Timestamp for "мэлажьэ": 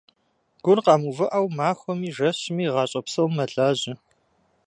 3.35-3.93